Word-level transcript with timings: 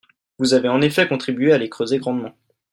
Vous 0.39 0.55
avez 0.55 0.67
en 0.67 0.81
effet 0.81 1.07
contribué 1.07 1.53
à 1.53 1.59
les 1.59 1.69
creuser 1.69 1.99
grandement. 1.99 2.35